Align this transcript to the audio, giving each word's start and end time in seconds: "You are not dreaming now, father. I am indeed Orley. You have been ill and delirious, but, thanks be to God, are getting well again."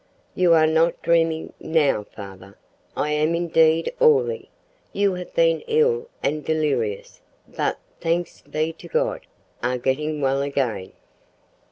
"You 0.33 0.53
are 0.55 0.65
not 0.65 0.99
dreaming 1.03 1.53
now, 1.59 2.05
father. 2.15 2.57
I 2.97 3.11
am 3.11 3.35
indeed 3.35 3.93
Orley. 3.99 4.49
You 4.93 5.13
have 5.13 5.31
been 5.35 5.61
ill 5.67 6.09
and 6.23 6.43
delirious, 6.43 7.21
but, 7.47 7.77
thanks 7.99 8.41
be 8.41 8.73
to 8.73 8.87
God, 8.87 9.21
are 9.61 9.77
getting 9.77 10.19
well 10.19 10.41
again." 10.41 10.93